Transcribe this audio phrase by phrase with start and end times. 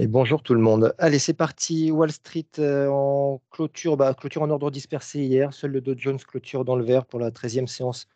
[0.00, 0.94] Et bonjour tout le monde.
[0.98, 1.90] Allez, c'est parti.
[1.90, 5.52] Wall Street euh, en clôture, bah, clôture en ordre dispersé hier.
[5.52, 8.06] Seul le Dow Jones clôture dans le vert pour la 13e séance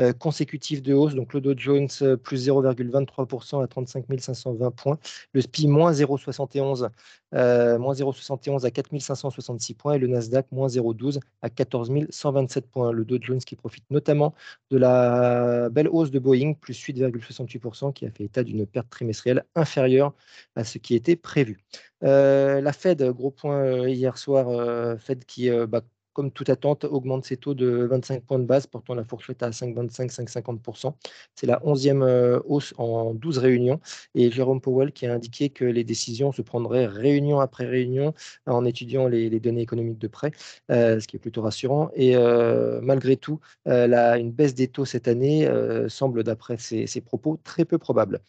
[0.00, 1.14] euh, consécutif de hausse.
[1.14, 4.98] Donc le Dow Jones euh, plus 0,23% à 35 520 points.
[5.34, 6.88] Le SPI moins 0,71
[7.34, 12.70] euh, moins 0,71 à 4 566 points et le Nasdaq moins 0,12 à 14 127
[12.70, 12.90] points.
[12.90, 14.34] Le Dow Jones qui profite notamment
[14.70, 19.44] de la belle hausse de Boeing plus 8,68% qui a fait état d'une perte trimestrielle
[19.54, 20.14] inférieure
[20.56, 21.58] à ce qui était prévu.
[22.00, 27.54] la Fed, gros point hier soir, Fed qui bah, comme toute attente, augmente ses taux
[27.54, 30.94] de 25 points de base, portant la fourchette à 5,25-5,50%.
[31.34, 33.80] C'est la 11e euh, hausse en 12 réunions.
[34.14, 38.14] Et Jérôme Powell qui a indiqué que les décisions se prendraient réunion après réunion
[38.46, 40.32] en étudiant les, données économiques de près,
[40.70, 41.90] euh, ce qui est plutôt rassurant.
[41.94, 45.48] Et euh, malgré tout, une baisse des taux cette année
[45.88, 48.20] semble, d'après ses, propos, très peu probable.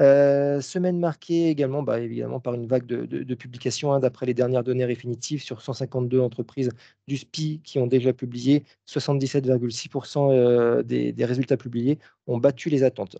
[0.00, 4.62] Euh, semaine marquée également bah, évidemment par une vague de, publications hein, d'après les dernières
[4.62, 6.70] données définitives sur 152 entreprises
[7.08, 8.64] du SPI qui ont déjà publié.
[8.86, 13.16] 77,6% euh, des, résultats publiés ont battu les attentes.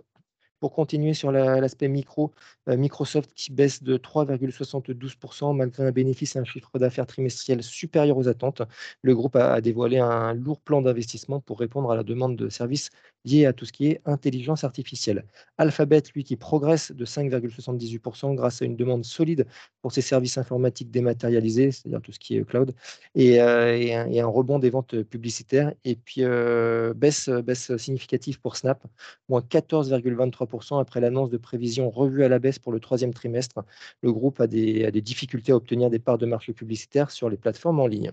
[0.61, 2.33] Pour continuer sur l'aspect micro,
[2.69, 8.17] euh, Microsoft qui baisse de 3,72% malgré un bénéfice et un chiffre d'affaires trimestriel supérieur
[8.17, 8.62] aux attentes.
[9.03, 12.91] Le groupe a, dévoilé un lourd plan d'investissement pour répondre à la demande de services
[13.29, 15.25] liés à tout ce qui est intelligence artificielle.
[15.59, 19.47] Alphabet, lui, qui progresse de 5,78% grâce à une demande solide
[19.83, 22.75] pour ses services informatiques dématérialisés, c'est-à-dire tout ce qui est cloud,
[23.15, 25.73] et, euh, un, rebond des ventes publicitaires.
[25.84, 28.84] Et puis, euh, baisse, baisse significative pour Snap,
[29.29, 33.65] moins 14,23% après l'annonce de prévisions revues à la baisse pour le troisième trimestre.
[34.03, 37.81] Le groupe a des, difficultés à obtenir des parts de marché publicitaires sur les plateformes
[37.81, 38.12] en ligne.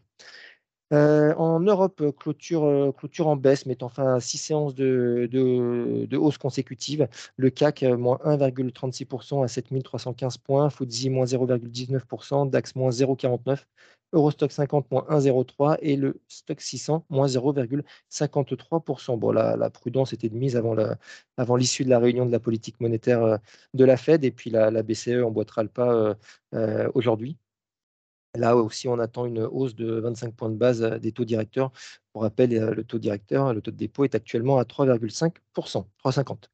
[0.91, 2.64] En Europe, clôture,
[3.28, 7.08] en baisse, mettant fin à six séances de, hausse consécutive.
[7.38, 13.64] Le CAC, moins 1,36% à 7315 points, FTSE, moins 0,19%, DAX, moins 0,49%,
[14.14, 19.17] Eurostock 50, moins 1,03% et le Stock 600, moins 0,53%.
[19.17, 23.39] Bon, la, prudence était de mise avant l'issue de la réunion de la politique monétaire
[23.73, 26.15] de la Fed et puis la BCE emboîtera le pas
[26.93, 27.38] aujourd'hui.
[28.35, 31.71] Là aussi, on attend une hausse de 25 points de base des taux directeurs.
[32.13, 36.49] Pour rappel, le taux directeur, le taux de dépôt est actuellement à 3,5%, 3,50.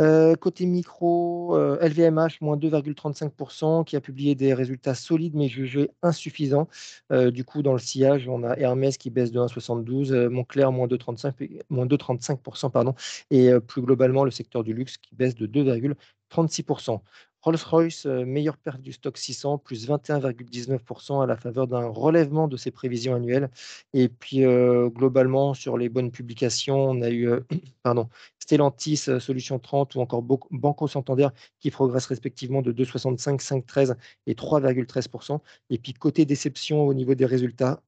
[0.00, 6.68] Euh, côté micro, LVMH, moins 2,35%, qui a publié des résultats solides mais jugés insuffisants.
[7.10, 12.70] du coup, dans le sillage, on a Hermès qui baisse de 1,72, Montclair, moins 2,35%,
[12.70, 12.94] pardon,
[13.30, 17.00] et plus globalement, le secteur du luxe qui baisse de 2,36%.
[17.42, 22.56] Rolls-Royce, euh, meilleure perte du stock 600, plus 21,19% à la faveur d'un relèvement de
[22.56, 23.50] ses prévisions annuelles.
[23.94, 27.40] Et puis, euh, globalement, sur les bonnes publications, on a eu euh,
[27.82, 28.08] pardon,
[28.38, 31.28] Stellantis, Solution 30 ou encore Banco Santander
[31.60, 35.40] qui progressent respectivement de 2,65, 5,13 et 3,13%.
[35.70, 37.82] Et puis, côté déception au niveau des résultats,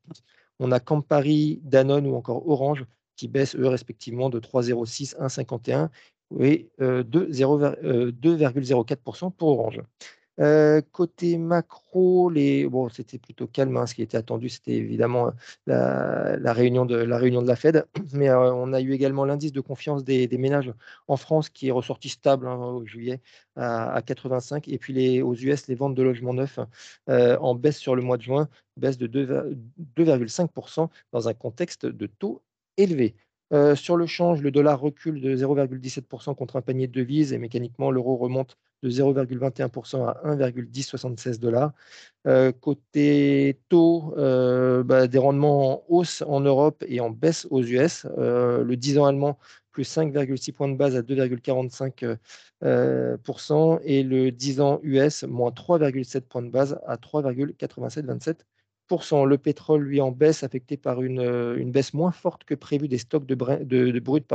[0.59, 2.87] on a Campari, Danone ou encore Orange
[3.17, 5.91] qui baissent eux respectivement de 3,06, 1,51
[6.35, 9.81] oui, 2,04% pour Orange.
[10.93, 12.33] côté macro,
[12.91, 13.77] c'était plutôt calme.
[13.77, 15.31] Hein, ce qui était attendu, c'était évidemment
[15.67, 17.87] la, réunion de, la réunion de la Fed.
[18.15, 20.73] Mais on a eu également l'indice de confiance des, ménages
[21.07, 23.21] en France qui est ressorti stable hein, au juillet
[23.57, 24.67] à, 85.
[24.69, 26.59] Et puis aux US, les ventes de logements neufs
[27.09, 32.43] en baisse sur le mois de juin, baisse de 2,5% dans un contexte de taux
[32.77, 33.15] élevés.
[33.55, 37.39] Euh, sur le change, le dollar recule de 0,17% contre un panier de devises et
[37.39, 41.73] mécaniquement, l'euro remonte de 0,21% à 1,1076 dollars.
[42.27, 47.63] Euh, côté taux, euh, bah, des rendements en hausse en Europe et en baisse aux
[47.63, 48.07] US.
[48.17, 49.39] le 10 ans allemand,
[49.71, 56.43] plus 5,6 points de base à 2,45% et le 10 ans US, moins 3,7 points
[56.43, 58.39] de base à 3,8727
[58.91, 62.89] le pétrole, lui, en baisse, affecté par une, euh, une baisse moins forte que prévu
[62.89, 64.33] des stocks de, brut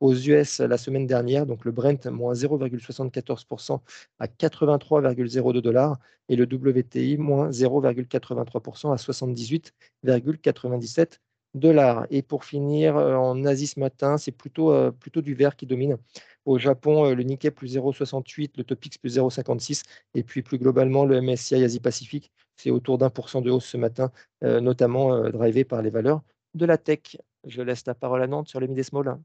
[0.00, 1.46] aux US la semaine dernière.
[1.46, 3.80] Donc le Brent, moins 0,74%
[4.18, 5.98] à 83,02 dollars
[6.28, 11.18] et le WTI, moins 0,83% à 78,97
[11.54, 12.06] dollars.
[12.10, 15.66] Et pour finir, euh, en Asie ce matin, c'est plutôt, euh, plutôt du vert qui
[15.66, 15.98] domine.
[16.44, 19.82] Au Japon, le Nikkei plus 0,68, le Topix plus 0,56
[20.14, 23.76] et puis plus globalement le MSCI Asie-Pacifique c'est autour d'un pour cent de hausse ce
[23.76, 24.10] matin,
[24.44, 26.22] euh, notamment euh, drivé par les valeurs
[26.54, 27.16] de la tech.
[27.44, 29.18] Je laisse la parole à Nantes sur les mid small.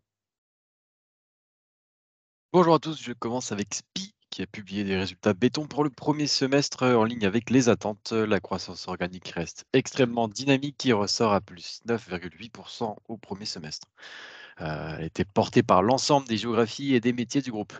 [2.54, 5.90] Bonjour à tous, je commence avec SPI qui a publié des résultats béton pour le
[5.90, 8.12] premier semestre en ligne avec les attentes.
[8.12, 13.88] La croissance organique reste extrêmement dynamique qui ressort à plus 9,8% au premier semestre.
[14.60, 17.74] Elle était portée par l'ensemble des géographies et des métiers du groupe.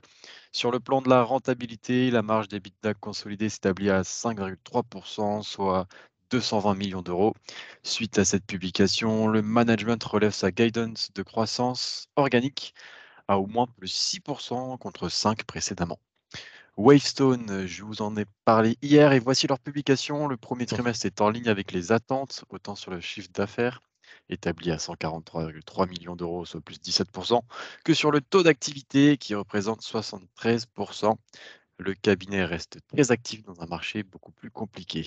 [0.52, 5.88] Sur le plan de la rentabilité, la marge d'EBITDA consolidée s'établit à 5,3%, soit
[6.30, 7.34] 220 millions d'euros.
[7.84, 12.74] Suite à cette publication, le management relève sa guidance de croissance organique
[13.28, 16.00] à au moins plus 6% contre 5 précédemment.
[16.78, 20.28] Wavestone, je vous en ai parlé hier et voici leur publication.
[20.28, 23.82] Le premier trimestre est en ligne avec les attentes, autant sur le chiffre d'affaires
[24.30, 27.42] établi à 143,3 millions d'euros, soit plus 17%,
[27.84, 31.16] que sur le taux d'activité qui représente 73%.
[31.80, 35.06] Le cabinet reste très actif dans un marché beaucoup plus compliqué.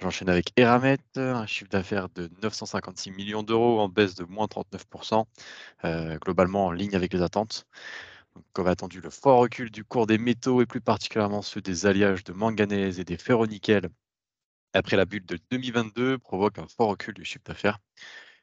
[0.00, 5.26] J'enchaîne avec Eramet, un chiffre d'affaires de 956 millions d'euros en baisse de moins 39%,
[5.84, 7.66] euh, globalement en ligne avec les attentes.
[8.52, 12.24] comme attendu, le fort recul du cours des métaux et plus particulièrement ceux des alliages
[12.24, 13.90] de manganèse et des ferronickel
[14.74, 17.78] après la bulle de 2022 provoque un fort recul du chiffre d'affaires.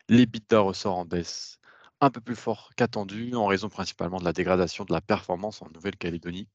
[0.09, 1.59] L'EBITDA ressort en baisse
[2.01, 5.69] un peu plus fort qu'attendu en raison principalement de la dégradation de la performance en
[5.74, 6.47] Nouvelle-Calédonie.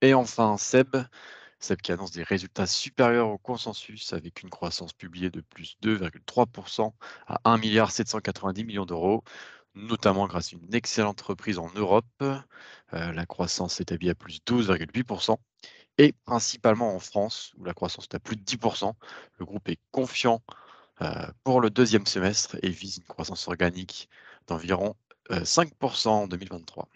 [0.00, 0.96] Et enfin, Seb,
[1.60, 6.92] Seb qui annonce des résultats supérieurs au consensus avec une croissance publiée de plus 2,3%
[7.26, 9.24] à 1,790 milliard d'euros,
[9.74, 12.06] notamment grâce à une excellente reprise en Europe.
[12.22, 12.42] Euh,
[12.92, 15.36] la croissance s'établit à plus 12,8%
[15.98, 18.94] et principalement en France, où la croissance est à plus de 10%.
[19.38, 20.42] Le groupe est confiant
[21.02, 24.08] euh, pour le deuxième semestre et vise une croissance organique
[24.46, 24.94] d'environ
[25.30, 26.88] 5% euh, en 2023.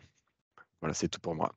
[0.80, 1.52] Voilà, c'est tout pour moi.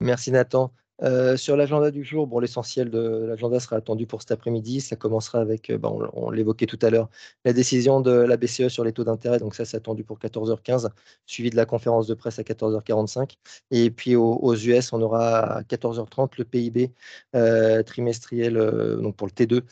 [0.00, 0.72] Merci Nathan.
[1.02, 4.80] Euh, sur l'agenda du jour, l'essentiel de l'agenda sera attendu pour cet après-midi.
[4.80, 7.08] Ça commencera avec, euh, bon, on, l'évoquait tout à l'heure,
[7.44, 9.38] la décision de la BCE sur les taux d'intérêt.
[9.38, 10.90] Donc ça, c'est attendu pour 14h15,
[11.26, 13.36] suivi de la conférence de presse à 14h45.
[13.70, 16.92] Et puis aux, US, on aura à 14h30 le PIB
[17.34, 18.54] euh, trimestriel,
[19.00, 19.62] donc pour le T2,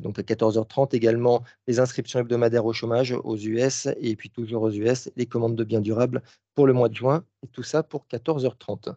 [0.00, 4.70] donc à 14h30 également les inscriptions hebdomadaires au chômage aux US et puis toujours aux
[4.70, 6.22] US les commandes de biens durables
[6.54, 8.94] pour le mois de juin, et tout ça pour 14h30.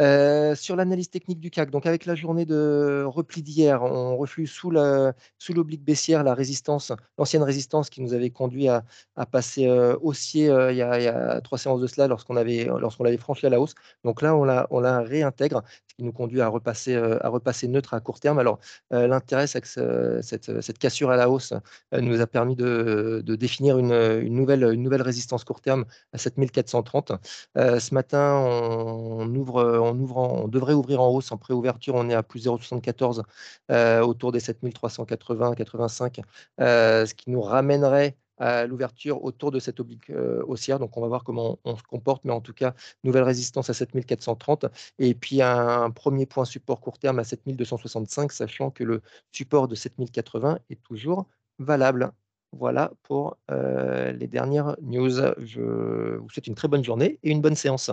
[0.00, 4.46] Euh, sur l'analyse technique du CAC, donc avec la journée de repli d'hier, on reflue
[4.46, 8.84] sous l'oblique baissière la résistance, l'ancienne résistance qui nous avait conduit à,
[9.30, 13.16] passer euh, haussier euh, il, y a, trois séances de cela lorsqu'on avait lorsqu'on l'avait
[13.16, 13.74] franchi à la hausse.
[14.04, 15.62] Donc là, on la, on la réintègre,
[15.94, 18.38] qui nous conduit à repasser, à repasser neutre à court terme.
[18.38, 18.58] Alors
[18.90, 21.52] l'intérêt, c'est que cette, cette, cassure à la hausse
[21.92, 26.18] nous a permis de, de définir une, une, nouvelle, une nouvelle résistance court terme à
[26.18, 27.12] 7430
[27.58, 31.94] euh, ce matin, on, ouvre, on, ouvre on devrait ouvrir en hausse en préouverture.
[31.94, 33.22] On est à plus 0,74
[33.70, 36.20] euh, autour des 7380, 85,
[36.60, 40.10] euh, ce qui nous ramènerait à l'ouverture autour de cette oblique
[40.46, 40.78] haussière.
[40.78, 42.74] Donc, on va voir comment on, se comporte, mais en tout cas,
[43.04, 44.66] nouvelle résistance à 7430
[44.98, 49.02] et puis un, premier point support court terme à 7265, sachant que le
[49.32, 51.26] support de 7080 est toujours
[51.58, 52.12] valable.
[52.52, 55.10] Voilà pour les dernières news.
[55.38, 57.90] Je vous souhaite une très bonne journée et une bonne séance.